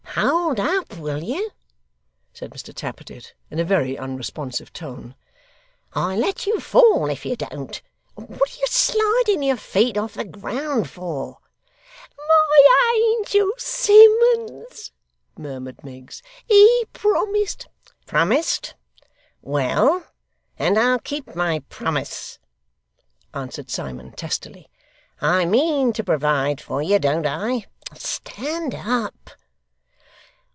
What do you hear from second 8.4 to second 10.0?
you sliding your feet